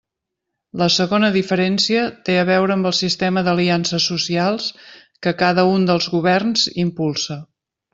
[0.81, 4.73] La segona diferència té a veure amb el sistema d'aliances socials
[5.27, 7.43] que cada un dels governs impulsa.